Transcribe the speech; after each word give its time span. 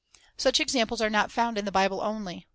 Such 0.35 0.59
examples 0.59 0.99
are 1.01 1.11
not 1.11 1.31
found 1.31 1.59
in 1.59 1.65
the 1.65 1.71
Bible 1.71 2.01
only. 2.01 2.47